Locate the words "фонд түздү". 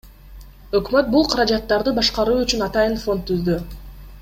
3.05-3.61